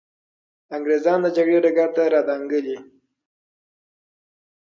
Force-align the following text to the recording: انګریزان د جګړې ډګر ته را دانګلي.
انګریزان 0.75 1.19
د 1.23 1.27
جګړې 1.37 1.59
ډګر 1.63 1.89
ته 1.95 2.01
را 2.13 2.21
دانګلي. 2.27 2.77